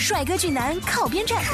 [0.00, 1.44] 帅哥俊男靠边站，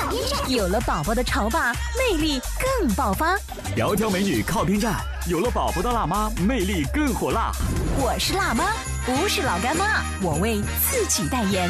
[0.49, 2.41] 有了宝宝的潮爸魅力
[2.79, 3.37] 更爆发。
[3.77, 7.51] 窈窕美女靠边站，有了宝宝的辣妈魅力更火辣。
[7.99, 8.73] 我是辣妈，
[9.05, 11.69] 不是老干妈，我为自己代言。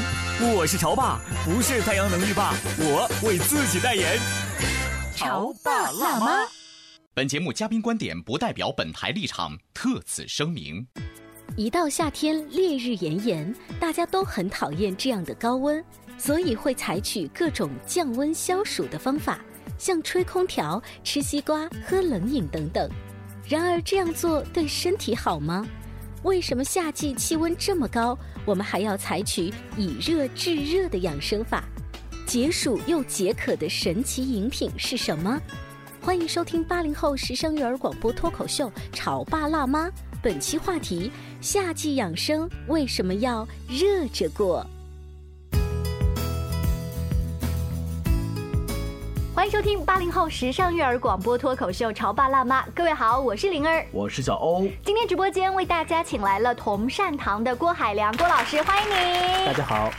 [0.54, 4.18] 我是潮爸，不是太阳能浴霸，我为自己代言。
[5.16, 6.46] 潮爸辣妈。
[7.14, 10.86] 本节目嘉宾观点不代表本台立场，特此声明。
[11.56, 15.82] 一到夏天，烈日炎炎，大家都很讨厌这样的高温。
[16.18, 19.40] 所以会采取各种降温消暑的方法，
[19.78, 22.90] 像吹空调、吃西瓜、喝冷饮等等。
[23.48, 25.66] 然而这样做对身体好吗？
[26.22, 31.62] 为什么夏季气温这么高，我们还要采取以热制热的养生法？
[32.26, 35.40] 解暑又解渴的神奇饮品是什么？
[36.02, 39.88] 欢迎收听八零后时尚育儿广播脱口秀《潮爸辣妈》，
[40.20, 44.66] 本期话题：夏季养生为什么要热着过？
[49.36, 54.66] 欢迎收听八零后时尚育儿广播脱口秀《潮爸辣妈》，各位好，我是灵儿，我是小欧。
[54.82, 59.44] 今天直播间为大家请来了同善堂的郭海良郭老师，欢迎您。
[59.44, 59.90] 大家好。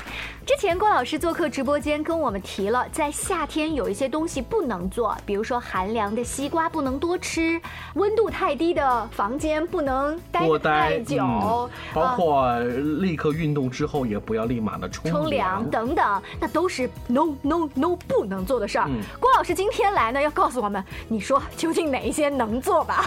[0.48, 7.59] 之前郭老师做客直播间，跟我们提了，在夏天有一些东西不能做，比如说寒凉的西瓜不能多吃，
[7.95, 18.90] 温度太低的房间不能待太久，包括立刻运动之后也不要立马的冲冲凉等等，那都是 no no no 不能做的事儿。
[19.19, 23.06] 郭老师今天来呢，要告诉我们，你说究竟哪一些能做吧？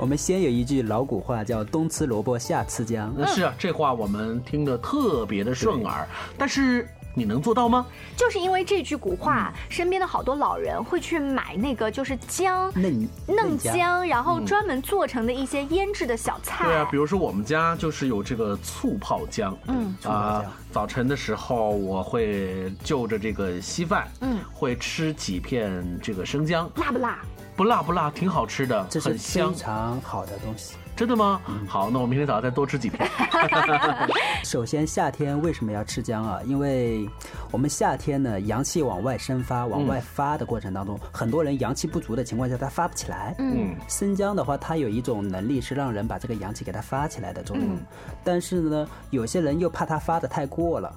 [0.00, 6.08] 我们先有一句老古话叫“冬吃萝卜夏吃姜”，是啊，这话我们听得特别的顺耳。
[6.38, 7.84] 但是你能做到吗？
[8.16, 16.64] 就是因为这句古话，身边的好多老人会去买那个就是姜嫩嫩姜，然后专门做成的一些腌制的小菜。
[16.64, 19.54] 对啊，比如说我们家就是有这个醋泡姜。
[19.66, 19.94] 嗯。
[20.04, 27.18] 啊，早晨的时候我会就着这个稀饭，嗯，会吃几片这个生姜，辣不辣？
[27.60, 30.76] 不辣不辣，挺好吃的，这是非常好的东西。
[30.96, 31.42] 真的吗？
[31.68, 33.06] 好，那我明天早上再多吃几片。
[34.42, 36.40] 首先，夏天为什么要吃姜啊？
[36.46, 37.06] 因为
[37.50, 43.34] 我们夏天呢，阳气往外生发，往外发的过程当中，很多人阳气不足的情况下，他发不起来。
[43.38, 47.76] 嗯，生姜的话，它有一种能力是让人把这个阳气给它发起来的作用。
[48.24, 50.90] 但是呢，有些人又怕它发的太过了。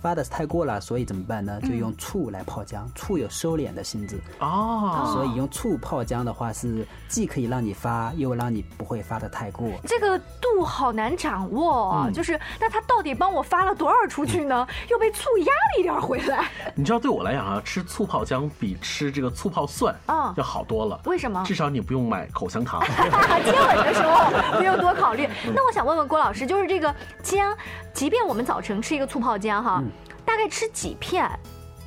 [0.00, 1.60] 发的太过了，所以怎么办呢？
[1.62, 9.68] 就用醋来泡姜，醋有收敛的性质哦，所以用醋泡姜的话，是既可以让你发，又让你不会发的太过。
[9.86, 14.66] 这个度好难掌握，就是那他到底帮我发了多少出去呢？
[14.90, 16.48] 又被醋压了一点回来。
[16.74, 21.00] 你知道，对我来讲啊，吃醋泡姜比吃这个醋泡蒜啊要好多了。
[21.04, 21.42] 为什么？
[21.44, 22.80] 至少你不用买口香糖，
[23.44, 25.28] 接吻的时候不用多考虑。
[25.54, 27.56] 那我想问问郭老师，就是这个姜，
[27.92, 29.82] 即便我们早晨吃一个醋泡姜哈。
[30.28, 31.26] 大概吃几片？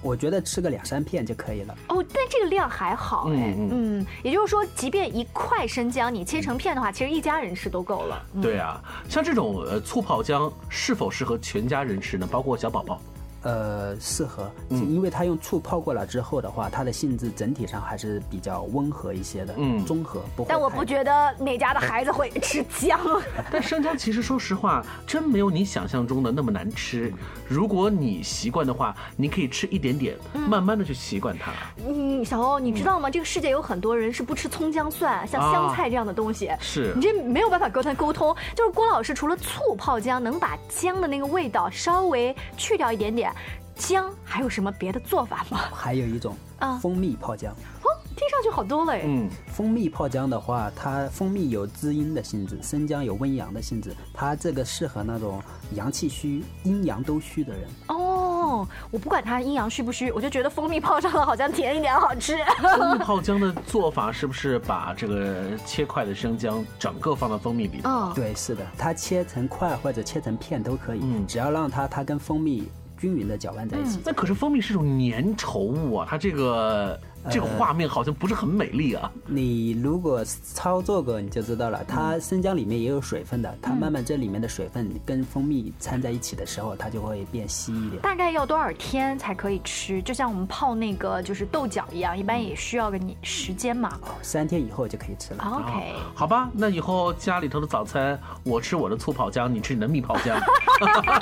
[0.02, 1.78] 我觉得吃个两三片就可以了。
[1.90, 3.56] 哦，但这个量还好哎。
[3.56, 8.26] 嗯，也就是说，即便一块生姜你切成片的话，其实一家人吃都够了。
[8.42, 12.28] 对啊，像这种呃醋泡姜是否适合全家人吃呢？
[12.32, 13.00] 包括小宝宝。
[13.44, 20.22] 呃，适合，因为它用醋泡过了之后的话，它的性质整体上还是比较温和一些的，嗯，中和。
[20.36, 23.00] 不但我不觉得哪家的孩子会吃姜。
[23.52, 27.12] 但生姜其实说实话，真没有你想象中的那么难吃。
[27.48, 30.16] 如果你习惯的话，你可以吃一点点，
[30.48, 31.52] 慢慢的去习惯它。
[31.84, 33.10] 嗯，小欧，你知道吗？
[33.10, 36.52] 这个世界有很多人是不吃葱姜蒜，像香菜这样的东西。
[36.60, 38.36] 是你这没有办法跟他沟通。
[38.56, 43.31] 就是郭老师除了醋泡姜，能把姜的那个味道稍微去掉一点点。
[43.76, 45.60] 姜还有什么别的做法吗？
[45.74, 47.52] 还有一种啊，蜂蜜泡姜。
[47.84, 49.02] 哦，听上去好多了哎。
[49.06, 55.42] 嗯，蜂蜜泡姜的话，它蜂蜜有滋阴的性质，生姜有温阳的性质，它这个适合那种
[55.74, 57.68] 阳气虚、阴阳都虚的人。
[57.88, 62.38] 哦，我不管它阴阳虚不虚，我就觉得蜂蜜泡上了好像甜一点好吃。
[62.78, 67.82] 蜂蜜泡姜的做法是不是把这个切块的生姜整个放到蜂蜜里？
[67.86, 72.70] 哦，对，是的，它切成块或者切成片都可以，嗯只要让它它跟蜂蜜。
[73.02, 74.00] 均匀的搅拌在一起。
[74.06, 77.00] 那可是蜂蜜是种粘稠物啊，它这个。
[77.30, 79.12] 这个画面好像不是很美丽啊！
[79.28, 81.84] 你如果操作过，你就知道了。
[81.88, 88.02] 它生姜里面也有水分的，它慢慢这里面的水分跟蜂蜜掺在一起的时候，它就会变稀一点。
[88.02, 90.02] 大概要多少天才可以吃？
[90.02, 94.00] 就像我们泡那个就是豆角一样，一般也需要个你时间嘛。
[94.02, 95.44] 哦三天以后就可以吃了。
[95.44, 100.40] OK，好吧，那以后家里头的早餐，我吃我的醋泡姜，你吃你的蜜泡姜，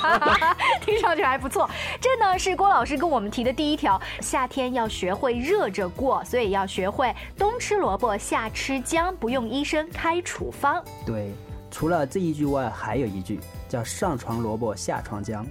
[0.80, 1.68] 听上去还不错。
[2.00, 5.89] 这呢是郭老师跟我们提的第一条：夏天要学会热着。
[5.90, 10.82] 过，所以要学会冬吃萝卜夏吃姜，不用医生开处方。
[11.04, 11.32] 对，
[11.70, 13.38] 除了这一句外，还有一句
[13.68, 15.46] 叫“上床萝卜下床姜”。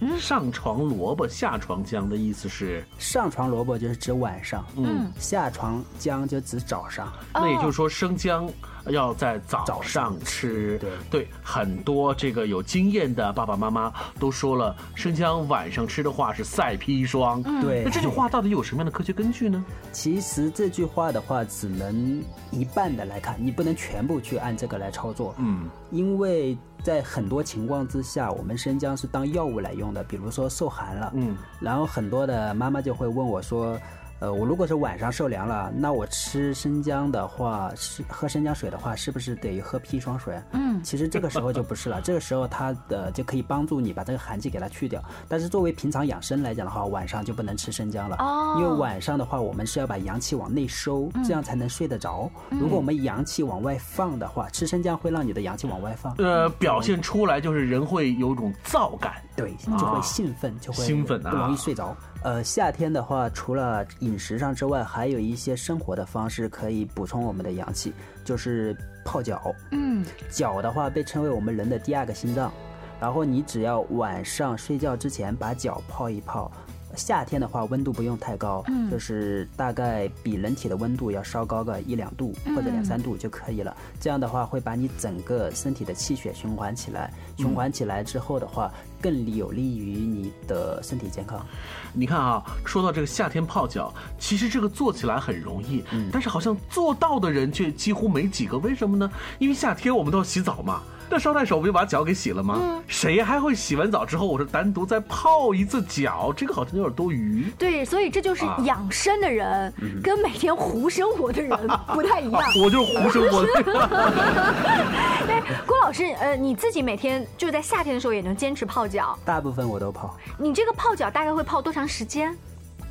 [0.00, 7.10] 嗯上床萝卜下床姜的意思是，上床萝卜就是指晚上，嗯，下床姜就指早上。
[7.32, 8.50] 那也就是说，生姜。
[8.86, 17.42] 要在早上吃，对对，很多这个有经验的爸爸妈妈都说了，生姜晚上吃的话是赛砒霜。
[17.62, 19.64] 对，那这句话到底有什么样的科学根据呢？
[19.92, 25.34] 其实这句话的话，只能一半的来看，你不能全部去按这个来操作。
[25.38, 33.78] 嗯，因为在很多情况之下，我们生姜是当药物来用的，比如说受寒了，嗯，然后很多的妈妈就会问我说。
[34.20, 40.40] 呃，我如果是晚上受凉了，那我吃生姜的话，是喝生姜水的话，是不是得喝砒霜水？
[40.52, 45.02] 嗯，其实这个时候就不是了，这个时候它的就可以帮助你把这个寒气给它去掉。
[45.28, 52.30] 但是作为平常养生来讲的话，晚上就不能吃生姜了，哦，因为晚上的话，我们是要把阳气往内收，这样才能睡得着。
[52.50, 56.14] 如果我们阳气往外放的话，吃生姜会让你的阳气往外放。
[56.18, 61.94] 呃，表现出来就是人会有种燥感，对，就会兴奋，就会兴奋，不容易睡着。
[62.24, 67.92] 呃，夏天的话，除了饮食上之外，还有一些生活的方式可以补充我们的阳气，
[68.24, 68.74] 就是
[69.04, 69.54] 泡脚。
[69.72, 72.50] 嗯，脚的话被称为我们人的第二个心脏，
[72.98, 76.50] 然后你只要晚上睡觉之前把脚泡一泡。
[76.96, 83.76] 夏天的话，温度不用太高，就是大概比人体的温度要稍高个一两度或者两三度就可以了。
[84.00, 91.44] 这样的话，会把你整个身体的气血循环起来，循环起来之后的话，更有利于你的身体健康。
[91.92, 98.58] 你看啊，说到这个夏天泡脚，其实这个做起来很容易，但是好像做到的人却几乎没几个。
[98.58, 99.10] 为什么呢？
[99.38, 100.82] 因为夏天我们都要洗澡嘛。
[101.14, 102.82] 那捎带手不就把脚给洗了吗？
[102.88, 106.34] 谁还会洗完澡之后，我说单独再泡一次脚？
[106.36, 107.44] 这个好像有点多余。
[107.56, 109.72] 对，所以这就是养生的人
[110.02, 111.56] 跟每天胡生活的人
[111.92, 112.42] 不太一样。
[112.60, 113.48] 我就是胡生活的。
[115.30, 119.16] 哎，郭老师，呃，你自己每天就在夏天的时候也能坚持泡脚？
[119.24, 120.16] 大部分我都泡。
[120.36, 122.36] 你这个泡脚大概会泡多长时间？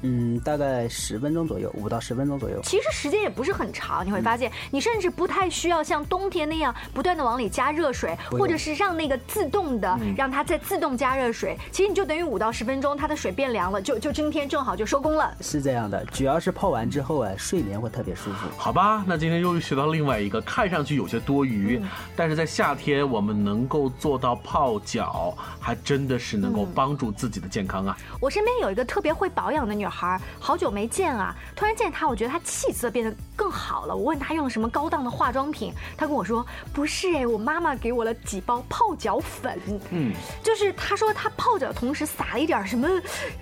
[0.04, 2.60] 嗯，大概十分钟左右，五到十分钟左右。
[2.64, 11.58] 其实时间也不是很长，你会发现，你甚至不太需要像冬天那样不断的往里加热水，或者是让那个自动的让它再自动加热水。
[11.72, 15.34] 其实你就等于五到十分钟，它的水变凉了，就就今天正好就收工了。
[15.42, 18.48] 是这样的，主要是泡完之后啊，睡眠会特别舒服。
[18.58, 21.82] 好吧，那今天又学到另外一个看上去有些多余，
[22.16, 27.98] 但是在夏天我们能够做到泡脚，还真的是能够帮助自己的健康啊。
[28.20, 29.93] 我身边有一个特别会保养的女孩，
[30.40, 31.36] 好久没见啊！
[31.56, 33.96] 突然见他，我觉得他气色变得更好了。
[33.96, 39.60] 我问他用了什么高档的化妆品，他跟我说不是哎，我妈妈给我了几包泡脚粉。
[39.92, 40.12] 嗯，
[40.44, 42.88] 就是他说他泡脚同时撒了一点什么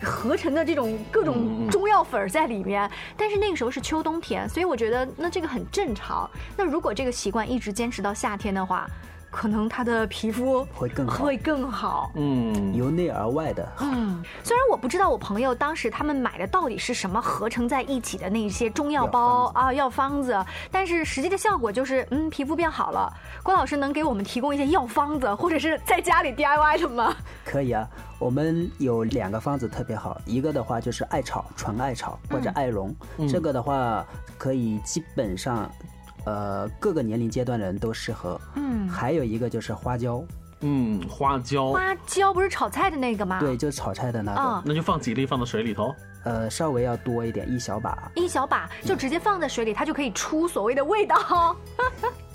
[0.02, 2.90] 合成的这种各种中药粉在里面。
[3.16, 6.30] 但是那个时候是秋冬天，所以我觉得那这个很正常。
[6.58, 8.88] 那如果这个习惯一直坚持到夏天的话。
[9.32, 12.12] 可能他的皮肤会更好，会更好。
[12.16, 13.68] 嗯，由内而外的。
[13.80, 20.38] 嗯，虽然我不知道我朋友当时他们买的到底是什么合成在一起的那些中药包啊药方子，
[20.70, 23.12] 但是实际的效果就是嗯皮肤变好了。
[23.42, 27.16] 郭老师能给我们提供一些药方子，或者是在家里 DIY 的吗？
[27.46, 27.88] 可以啊，
[28.20, 32.94] 我们有两个方子特别好，一个的话就是艾草，纯艾草或者艾绒，
[33.30, 34.06] 这个的话
[34.38, 35.72] 可以基本上。
[36.26, 38.40] 呃，各个年龄阶段的人都适合。
[38.56, 40.24] 嗯，还有一个就是花椒。
[40.62, 41.72] 嗯，花椒。
[41.72, 43.40] 花椒不是炒菜的那个吗？
[43.40, 44.64] 对，就是炒菜的那个。
[44.66, 45.94] 那就放几粒放到水里头。
[46.24, 48.12] 呃，稍微要多一点，一小把。
[48.16, 51.56] 一小把就直接放在水里，它就可以出所谓的味道。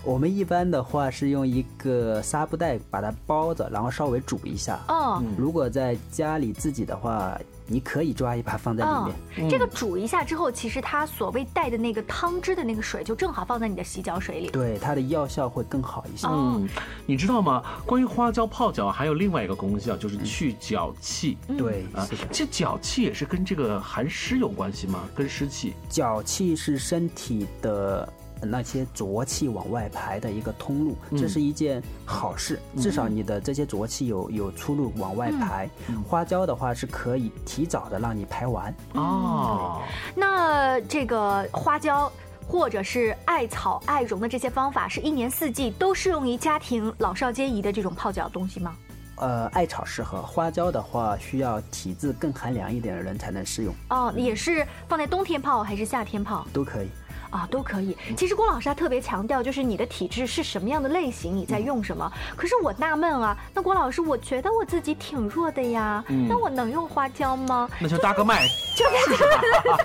[0.07, 4.81] 我们一般的话是用一个纱布袋把它包着，然后稍微煮一下。
[4.87, 5.23] 哦。
[5.37, 7.39] 如果在家里自己的话。
[7.69, 8.91] 你可以抓一把放在里
[9.35, 9.51] 面。
[9.51, 14.51] 这个煮一下之后，其实它所谓带的那个汤汁的那个水，就正好放在你的洗脚水里。
[14.51, 16.29] 对，它的药效会更好一些。
[16.29, 16.69] 嗯，
[17.07, 17.65] 你知道吗？
[17.85, 21.37] 关于花椒泡脚还有另外一个功效，就是去脚气。
[21.59, 25.01] 对啊，这脚气也是跟这个寒湿有关系吗？
[25.13, 25.75] 跟湿气？
[25.89, 28.09] 脚气是身体的。
[28.41, 32.61] 那些浊气往外排的一个通路，这是一件好事。
[32.79, 35.69] 至少你的这些浊气有有出路往外排。
[36.09, 38.75] 花椒的话是可以提早的让你排完。
[38.95, 39.83] 哦，
[40.15, 42.11] 那这个花椒。
[42.49, 48.77] 或者是艾草、艾绒的这些方法，是一年四季都适用于家庭老少皆宜的这种泡脚东西吗？
[49.17, 53.75] 呃，艾草适合，花椒的话需要体质更寒凉一点的人才能适用。
[53.91, 56.47] 哦，也是放在冬天泡还是夏天泡？
[56.53, 56.89] 都可以。
[57.37, 57.97] 啊，都可以。
[58.17, 62.11] 其实郭老师他特别强调，就是你的体质是什么样的类型，你在用什么。
[62.35, 67.69] 可是我纳闷啊，那郭老师，我觉得我自己挺弱的呀，那我能用花椒吗？
[67.79, 69.23] 那就搭个麦，就是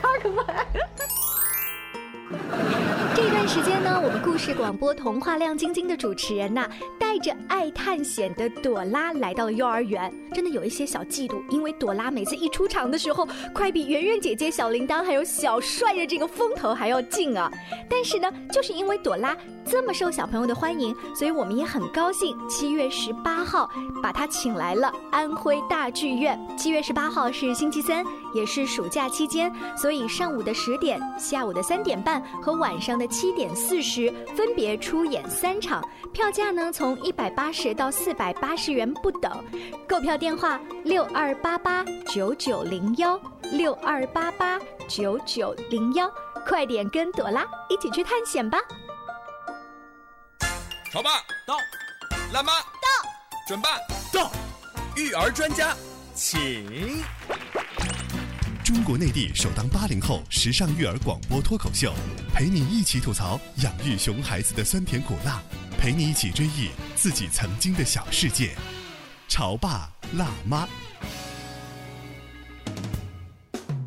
[0.02, 0.66] 搭个麦。
[3.14, 6.66] 这段时间呢，我们故事广播童话亮晶晶的主持人呐，
[6.98, 10.12] 带着爱探险的朵拉来到了幼儿园。
[10.34, 17.52] 真的有一些小嫉妒，因为朵拉每次一出场的时候，快比圆圆姐姐、小铃铛还有小帅的这个风头还要劲啊。
[17.90, 22.38] 但是呢，就是因为朵拉这么受小朋友的欢迎，所以我们也很高兴。
[22.48, 23.70] 七月十八号
[24.02, 26.40] 把她请来了安徽大剧院。
[26.58, 39.44] 七月十八号是星期三，也是暑假期间，所以上午的十点、下午的三点半和晚上的七点四十分别出演三场，票价呢从一百八十到四百八十元不等，
[39.90, 40.12] 购票。
[40.22, 43.20] 电话六二八八九九零幺
[43.52, 46.08] 六二八八九九零幺，
[46.46, 48.60] 快点跟朵拉一起去探险吧！
[50.92, 51.10] 潮爸
[51.48, 51.58] 到，
[52.32, 53.10] 辣妈到，
[53.48, 53.80] 准爸
[54.14, 54.32] 到，
[54.96, 55.76] 育儿专家
[56.14, 57.02] 请。
[58.74, 61.94] 中国内地首档八零后时尚育儿广播脱口秀，
[62.34, 65.42] 陪你一起吐槽养育熊孩子的酸甜苦辣，
[65.78, 68.52] 陪你一起追忆自己曾经的小世界。
[69.28, 70.66] 潮爸辣妈，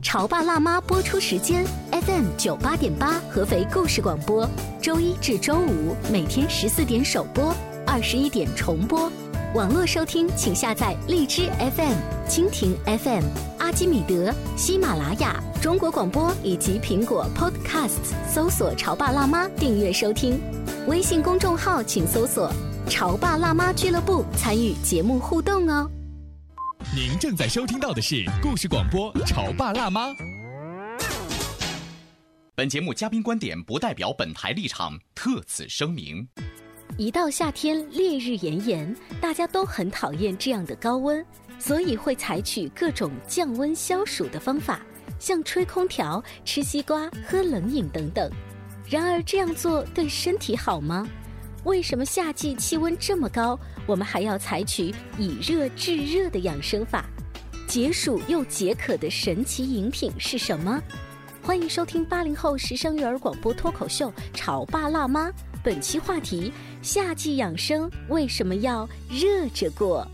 [0.02, 4.46] 潮爸辣妈播出时间：FM 九八点八，合肥故事广播，
[4.82, 9.10] 周一至周五每天十四点首播，二十一点重播。
[9.54, 11.96] 网络收听，请下载荔枝 FM、
[12.28, 13.22] 蜻蜓 FM、
[13.64, 20.38] 阿基米德、喜马拉雅、中国广播以及苹果 Podcasts，搜索“潮爸辣妈”订阅收听。
[20.86, 22.52] 微信公众号请搜索。
[22.90, 25.90] 潮爸辣妈俱乐部参与节目互动哦。
[26.94, 30.08] 您正在收听到的是故事广播《潮爸辣妈》。
[32.54, 36.28] 本节目嘉宾观点不代表本台立场，特此声明。
[36.98, 41.24] 一到夏天，烈日炎炎，大家都很讨厌这样的高温，
[41.58, 44.80] 所以会采取各种降温消暑的方法，
[45.18, 48.30] 像吹空调、吃西瓜、喝冷饮等等。
[48.88, 51.06] 然而，这样做对身体好吗？
[51.64, 57.06] 为什么夏季气温这么高，我们还要采取以热制热的养生法？
[57.66, 60.78] 解暑又解渴的神奇饮品是什么？
[61.42, 65.30] 欢迎收听八零后时尚育儿广播脱口秀《潮爸辣妈》，
[65.62, 70.06] 本期话题：夏季养生为什么要热着过？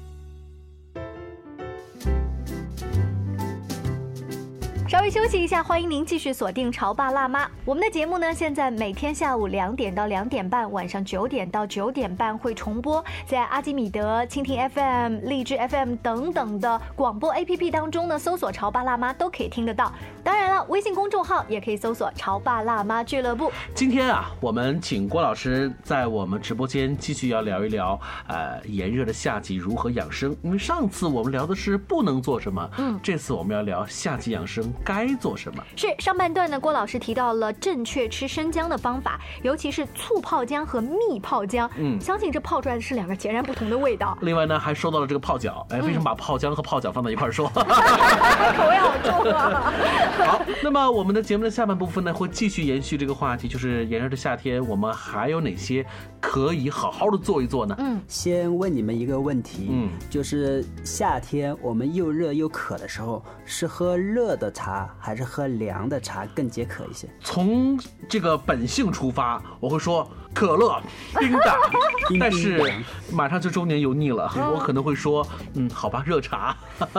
[4.90, 7.47] 稍微休息一下，欢迎您继续锁定《潮爸辣妈》。
[7.64, 19.92] 我们的节目呢，现在每天下午两点到两点半，晚上九点到九点半会重播，在阿基米德、蜻蜓 FM、荔枝 FM 等等的广播 APP 当中呢，搜索“潮爸辣妈”都可以听得到。
[20.25, 23.52] 当然了，微信公众号也可以搜索“潮爸辣妈俱乐部”。
[23.73, 30.37] 今天啊，我们请郭老师在我们直播间继续要聊一聊，呃，炎热的夏季如何养生。
[30.42, 34.68] 因为上次我们聊的是不能做什么，嗯，这次我们要聊夏季养生。
[34.84, 35.62] 该做什么？
[35.76, 36.58] 是上半段呢？
[36.58, 41.70] 郭老师提到了正确吃生姜的方法，尤其是醋泡姜和蜜泡姜。
[41.76, 44.16] 嗯，相信这泡出来的是两个截然不同的味道。
[44.22, 45.66] 另外呢，还说到了这个泡脚。
[45.70, 47.49] 哎，为什么把泡姜和泡脚放在一块儿说？
[47.54, 49.72] 口味好重啊！
[50.26, 55.84] 好，那么我们的节目的下半部分呢，会继续延续这个话题，就是炎热的夏天，我们还有哪些
[56.20, 57.75] 可以好好的做一做呢？
[57.78, 64.70] 嗯，先问你们一个问题，嗯，就是夏天我们又热又渴的时候，是喝热的茶？
[64.71, 67.09] 茶还是喝凉的茶更解渴一些。
[67.21, 70.81] 从这个本性出发，我会说可乐
[71.19, 71.53] 冰的，
[72.21, 72.73] 但是
[73.12, 76.57] 马上就中年油腻了，我可能会说，嗯，好吧，热茶。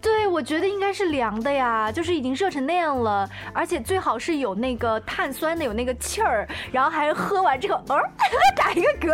[0.00, 7.96] 对，我觉得应该是凉的呀，就是已经热成那样了，而且最好是有那个碳酸的，有那个气儿，然后还喝完之后，呃，
[8.56, 9.12] 打一个嗝，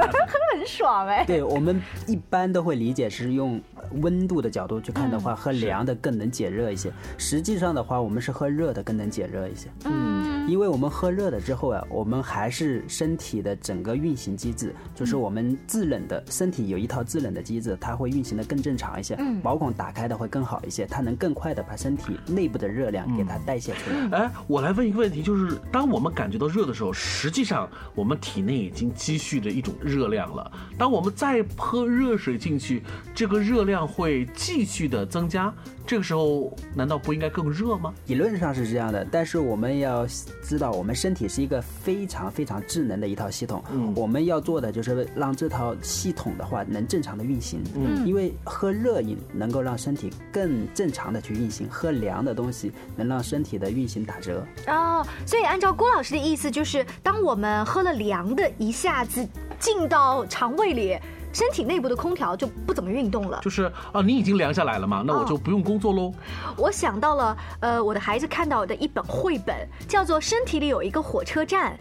[0.53, 1.25] 很爽哎。
[1.25, 3.59] 对我们一般都会理解是用
[4.01, 6.93] 温度的角度去看的话，喝凉的更能解热一些。
[7.19, 9.69] 实际上的话，我们是喝热的更能解热一些。
[9.85, 10.13] 嗯。
[10.47, 24.19] 因为我们喝热了之后啊，我们还是身体的整个运行机制，就是我们制冷的身体有一套制冷的机制，它会运行的更正常一些，毛孔打开的会更好一些，它能更快的把身体内部的热量给它代谢出来。
[24.19, 30.53] 哎，我来问一个问题，就是当我们感觉到热的时候，实际上我们体内已经积蓄着一种热量了。
[30.77, 32.83] 当我们再泼热水进去，
[33.15, 35.53] 这个热量会继续的增加。
[35.87, 37.93] 这个时候难道不应该更热吗？
[38.07, 40.07] 理论上是这样的，但是我们要
[40.45, 43.65] 知道，我们身体是一个非常非常智能的一套系统。
[43.73, 47.63] 嗯，我们要做的就是让这套系统的话能正常的运行。
[47.75, 54.47] 嗯，因为喝热饮能够让身体更正常的去运行，喝凉的东西能让身体的运行打折。
[54.67, 59.27] 哦，所以按照郭老师的意思，就是当我们喝了凉的，一下子
[59.59, 60.99] 进到肠胃里。
[61.35, 66.12] 身体内部的空调就不怎么运动了，就是啊，你已经凉下来了嘛，那我就不用工作喽。
[66.57, 71.76] 我想到了，呃，我的孩子看到的一本绘本，叫做《身体里有一个火车站》。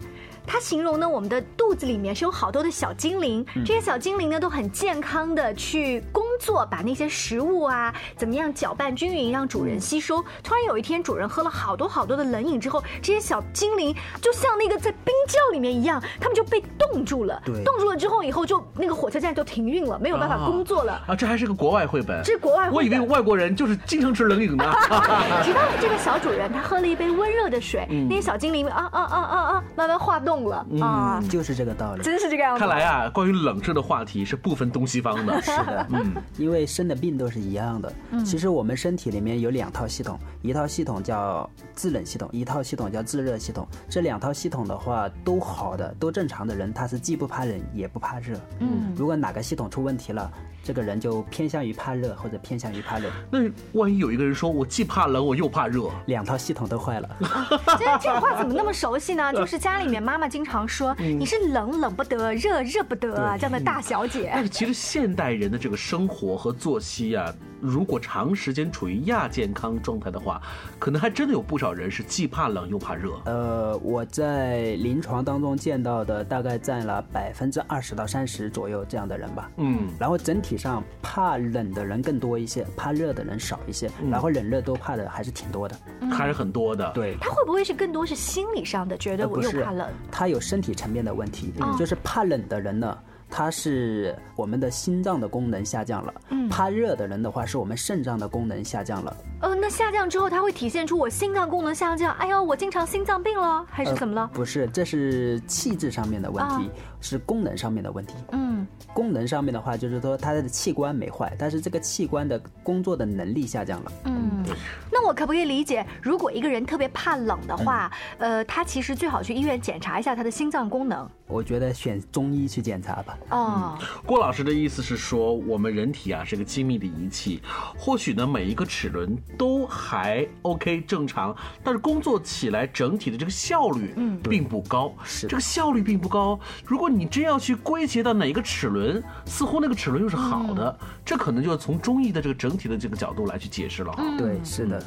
[0.46, 10.22] 它形容呢，我们的肚子里面是有好多的小精灵，这些小精灵呢都很健康的去工作，把那些食物啊怎么样搅拌均匀，让主人吸收。
[10.42, 17.40] 突然有一天，主人喝了好多好多的冷饮之后，这些小精灵就像那个在冰窖里面一样，他们就被冻住了。
[17.44, 21.00] 对，冻住了之后，以后就那个火车站就停运了，没有办法工作了。
[21.06, 22.22] 啊，这还是个国外绘本。
[22.22, 24.64] 这是国外，我以为外国人就是经常吃冷饮的。
[25.42, 30.34] 直到这个小主人他喝了一杯温热的水，那些小精灵啊啊啊啊啊，慢慢化冻。
[30.34, 32.58] 动了啊，就是这个道理，真是这个样子。
[32.58, 35.38] 看来啊，关于冷热的话题是不分东西方的。
[35.40, 37.92] 是的，嗯，因为生的病都是一样的。
[38.24, 43.66] 其实我们身体里面有两套系统，一套系统叫制冷系统，一套系统叫制热系统。
[43.88, 48.38] 这两套系统的话都好的，都正常的人，他是既不怕冷也不怕热。
[48.60, 50.30] 嗯，如果哪个系统出问题了。
[50.66, 53.12] 这个人就偏向于怕热或者偏向于怕冷。
[53.30, 53.38] 那
[53.78, 57.16] 万一有一个人说我既怕冷我又怕热，两套系统都坏了。
[57.78, 59.30] 这这话怎么那么熟悉呢？
[59.36, 64.30] 就是家里面妈妈经常说你是冷冷不得，热热不得啊，这样的大小姐。
[64.32, 67.34] 但是其实现代人的这个生活和作息啊。
[67.60, 70.38] 如果长时间处于亚健康状态的话，
[70.78, 73.12] 可能还真的有不少人是既怕冷又怕热。
[73.24, 79.50] 呃，我在临床当中见到的大概占了百分之二十到三十左右这样的人吧。
[79.56, 85.74] 嗯，然后整体上怕冷的人更多一些，怕热的人少一些，然后冷热都怕的还是挺多的，
[86.12, 86.92] 还是很多的。
[86.92, 89.88] 对，他会不会是更多是心理上的，觉得我又怕冷？
[90.12, 92.98] 他有身体层面的问题，就是怕冷的人呢。
[93.30, 99.16] 它是我们的心脏的功能下降了，嗯，怕热的人的话，是我们肾脏的功能下降了。
[99.40, 102.12] 呃，那下降之后，它会体现出我心脏功能下降。
[102.14, 104.30] 哎呦，我经常心脏病了，还是怎么了？
[104.32, 106.70] 不是，这是气质上面的问题，
[107.04, 108.14] 是功能上面的问题。
[108.32, 113.92] 嗯，功能上面的话，就是说他的器官没坏，但是这个器官的工作的能力下降了。
[114.06, 114.42] 嗯，
[114.90, 121.06] 那我可不可以理解，如果一个人特别怕冷的话，呃，他其实最好去医院检查一下他的心脏功能。
[121.26, 123.18] 我觉得选中医去检查吧。
[123.30, 127.42] 哦，郭老师的意思是说，我们人体啊是个精密的仪器，
[127.78, 134.94] 或许呢每一个齿轮都还 OK 正常，但是工作起来整体的这个效率嗯并不高。
[135.02, 136.38] 是这个效率并不高。
[136.64, 144.02] 如果你真要去归结到哪一个齿轮，似乎那个齿轮又是好的，这可能就要从中医的这个整体的这个角度来去解释了哈。
[144.18, 144.82] 对，是的。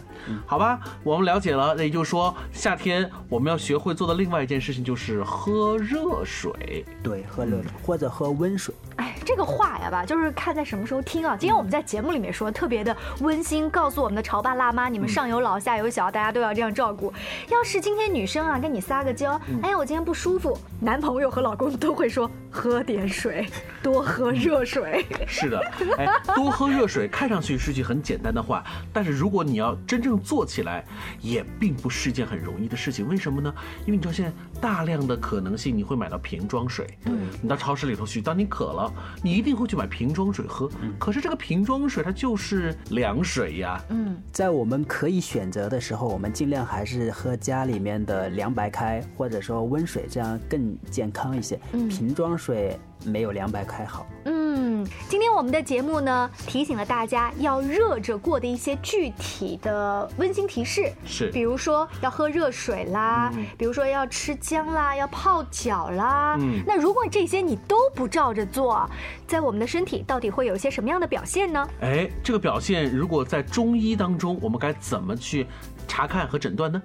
[0.46, 1.74] 好吧，我们了解了。
[1.76, 6.24] 那也就是说，夏天我们要学会做的另外一件事情就是喝热。
[6.24, 8.76] 水对，喝热水或者喝温水。
[8.98, 11.38] 哎，这个话呀吧，就是看在什么时候听啊。
[11.38, 17.14] 今天我们在节目里面说特别的温馨，告诉我们的潮爸辣妈，你们上有老下有小，大家都要这样照顾。
[17.50, 23.48] 要是今天女生啊跟你撒个娇，哎呀我今天不舒服，男朋友和老公都会说喝点水，
[23.84, 25.06] 多喝热水。
[25.28, 25.60] 是的，
[26.00, 30.84] 哎，多喝热水看上去是句很简单的话，但是如果你要真正做起来，
[31.22, 33.08] 也并不是件很容易的事情。
[33.08, 33.54] 为什么呢？
[33.86, 36.88] 因为你知道现在大量的可能性，你会买到瓶装水。
[37.06, 38.92] 嗯，你到超市里头去，当你渴了。
[39.22, 43.80] 你一定会去买瓶装水喝，嗯可是这个瓶装水它就是凉水呀。
[43.90, 51.60] 嗯，在我们可以选择的时候，我们尽量还是喝家里面的凉白开，或者说温水，这样更健康一些。
[51.74, 54.06] 嗯瓶装水水没有凉白开好。
[54.26, 66.38] 嗯，今天我们的节目呢，提醒了大家要热着过的一些具体的温馨提示，是，比如说要喝热水啦，比如说要吃姜啦，要泡脚啦。
[66.40, 68.90] 嗯，那如果这些你都不照着做，
[69.26, 71.68] 在我们的身体到底会有一些什么样的表现呢？
[71.82, 75.48] 哎，这个表现如果在中医当中，我们该怎么去？
[75.90, 76.82] 查看和诊断呢？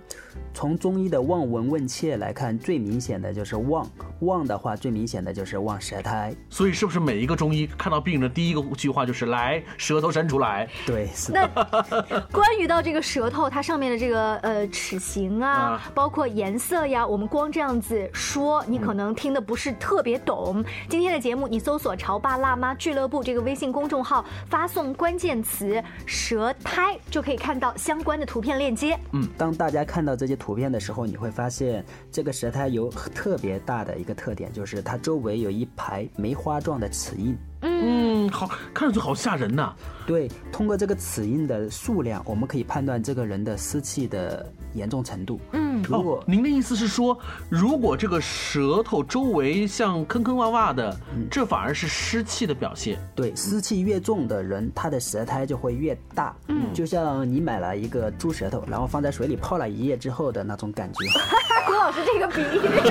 [0.54, 3.84] 从中医的望闻问切来看，最明显的就是望。
[4.20, 6.34] 望的话，最明显的就是望舌苔。
[6.50, 10.68] 所以，是不是每一个中医看到病人的第一个句话就是“来，舌头伸出来”？
[10.84, 11.32] 对，是。
[11.32, 11.46] 那
[12.30, 20.64] 关于到这个舌头，它上面的这个呃齿形啊，包括颜色呀，我们光这样子说，你可能听的不是特别懂。
[20.88, 28.98] 今天的节目，你搜索“潮爸辣妈俱乐部”这个微信公众号，发送关键词“舌苔”，就可以看到相关的图片链接。
[29.12, 37.36] 嗯，当大家看到这些图片的时候，你会发现这个舌苔有特别大的一个特点，就是它周围有一排梅花状的齿印。
[37.62, 39.74] 嗯，好，看上去好吓人呐。
[40.06, 45.40] 对，通过这个齿印的数量，我们可以判断这个人的湿气的严重程度。
[45.52, 47.16] 嗯，如果您的意思是说，
[47.48, 50.96] 如果这个舌头周围像坑坑洼洼的，
[51.30, 52.98] 这反而是湿气的表现。
[53.14, 56.34] 对，湿气越重的人，他的舌苔就会越大。
[56.48, 60.98] 嗯，就像你买了一个猪舌头，然后放在水里泡了一夜之后的那种感觉。
[61.64, 62.88] 郭老师这个比喻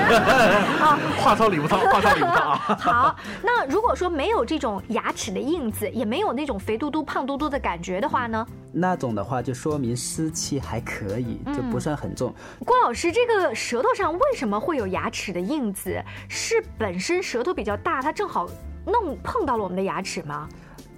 [0.80, 2.56] 啊，话糙理不糙， 话糙理不糙啊。
[2.80, 8.46] 好，那如果说没有这种牙齿的印子，也没有那种肥嘟嘟、胖嘟嘟的感觉的话呢？
[8.72, 12.34] 那种的话就说明湿气还可以，就不算很重。
[12.64, 16.02] 郭老师，这个舌头上为什么会有牙齿的印子？
[16.28, 18.48] 是本身舌头比较大，它正好
[18.86, 20.48] 弄碰到了我们的牙齿吗？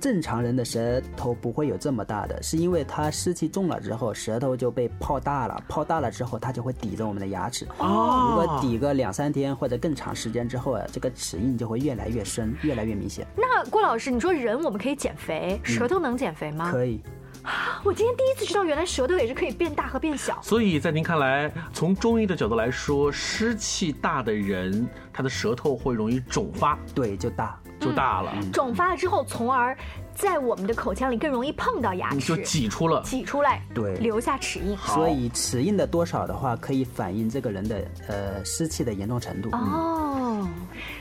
[0.01, 5.65] 正常人的舌头不会有这么大的，是因为它湿气重了之后，舌头就被泡大了。
[5.67, 7.67] 泡大了之后，它就会抵着我们的牙齿。
[7.79, 13.27] 哦，如果抵个两三天或者更长时间之后啊，这个齿印就会越来越深，越来越明显。
[13.35, 16.71] 那郭老师，你说人我们可以减肥，舌头能减肥吗？
[16.71, 17.01] 可以。
[17.45, 20.39] 啊，我今天第一次知道，原来舌头也是可以变大和变小。
[20.43, 26.79] 所以在您看来，从中医的角度来说，湿气大的人，他的舌头会容易肿发。
[26.95, 27.59] 对，就大。
[27.81, 29.77] 就大了，肿发了之后，从而
[30.15, 34.75] 在我们的口腔里更容易碰到牙齿，就挤出了，挤出来，对，留下齿印。
[34.79, 39.51] 所以齿印的多少的话，可以反映这个人的呃湿气的严重程度。
[39.51, 40.49] 哦，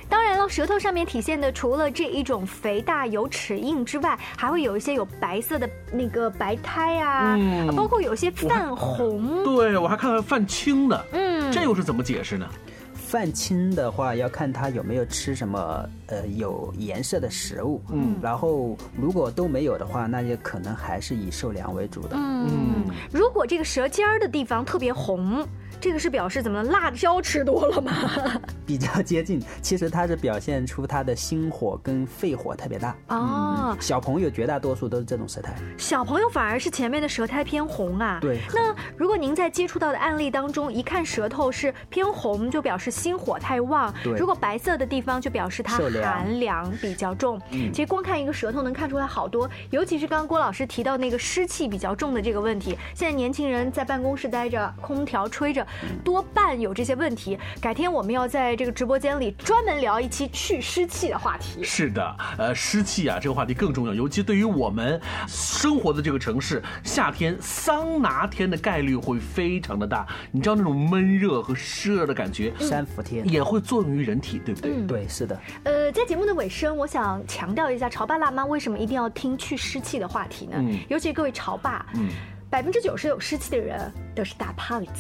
[0.09, 7.37] 当然了，舌头上面体现的除了这一种肥大有齿印之外，还会有一些有白色的那个白苔啊，
[7.75, 9.43] 包括有些泛红。
[9.43, 12.47] 对，我还看到泛青的，嗯，这又是怎么解释呢？
[12.93, 22.15] 泛青的话，要看他有没有吃什么呃有颜色的食物，嗯，然后如果都没有的话，那就可能还是以受凉为主的。
[22.15, 25.45] 嗯，如果这个舌尖儿的地方特别红。
[25.81, 27.91] 这个是表示怎么辣椒吃多了吗？
[28.65, 33.75] 比较接近，其实它是表现出他的心火跟肺火特别大哦。
[33.81, 38.19] 小朋友绝大多数都是这种舌苔，小朋友反而是前面的舌苔偏红啊。
[38.21, 38.39] 对。
[38.53, 47.39] 那如果您在接触到的案例当中，一看舌头是偏红，就表示心火太旺；如果白色的地方，就表示它寒凉比较重。
[47.51, 52.77] 其实光看一个舌头能看出来好多，尤其是刚刚郭老师提到那个湿气比较重的这个问题。
[52.93, 55.65] 现在年轻人在办公室待着，空调吹着。
[56.03, 57.37] 多半有这些问题。
[57.61, 61.63] 改天我们要在这个直播间里专门聊一期去湿气的话题。
[61.63, 70.05] 是的，呃，湿气啊，这个话题更重要，尤其对于我们生活的这个城市，夏天桑拿天的概率会非常的大。
[70.31, 74.71] 你知道那种闷热和湿热的感觉，三伏天也会作用于人体，对不对？
[74.87, 75.39] 对，是的。
[75.63, 80.55] 呃，在节目的尾声，我想强调一下，潮爸辣妈为什么一定要听去湿气的话题呢？
[80.57, 82.09] 嗯，尤其各位潮爸，嗯。
[82.49, 84.91] 百分之九十有湿气的人都是大胖子。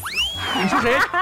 [0.59, 0.97] 你是谁？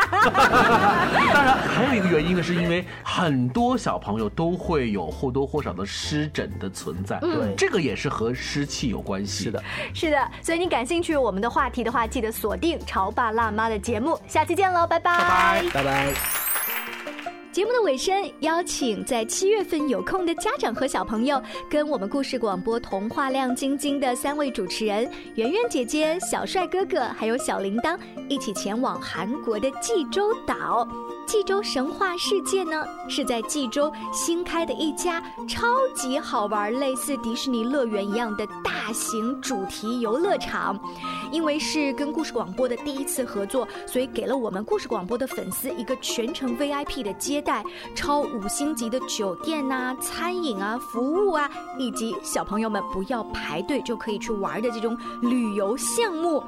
[1.34, 7.20] 当然，还有一个原因呢，是因为很多小朋友都会有或多或少的湿疹的存在。
[7.20, 9.44] 对，这个也是和湿气有关系。
[9.44, 10.32] 是的，是的。
[10.42, 14.18] 所以你感兴趣我们的话题的话，记得锁定《潮爸辣妈》的节目。
[14.26, 16.41] 下期见喽，拜拜，拜拜。
[17.52, 30.88] 节目的尾声，邀请在七月份有空的家长和小朋友，跟我们故事广播童话亮晶晶的三位主持人圆圆姐姐、小帅哥哥，还有小铃铛，一起前往韩国的济州岛。
[31.32, 35.66] 济州神话世界呢，是在济州新开的一家超
[35.96, 40.78] 级好玩、类似迪士尼乐园一样的大型主题游乐场。
[41.32, 47.64] 因为是跟故事广播的第一次合作，所以给了我们故事广播的粉丝一个全程 VIP 的接待，
[47.96, 56.44] 超五星级的酒店呐、餐饮啊、服务啊，以及小朋友们不要排队就可以去玩的这种旅游项目。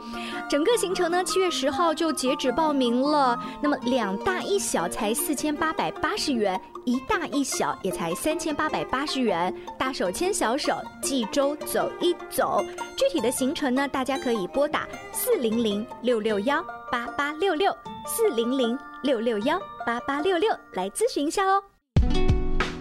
[0.50, 3.40] 整个行程呢，七月十号就截止报名了。
[3.62, 6.60] 那么两大一小才四千八百八十元。
[6.84, 12.66] 一大一小也才三千八百八十元，大手牵小手，济州走一走。
[12.98, 16.60] 具体的行程呢，大家可以拨打四零零六六幺
[16.92, 17.72] 八八六六
[18.08, 21.62] 四零零六六幺八八六六来咨询一下哦。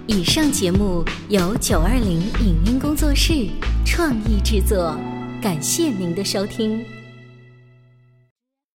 [0.07, 3.35] 以上节目由九二零影音工作室
[3.85, 4.96] 创意制作，
[5.42, 6.83] 感谢您的收听。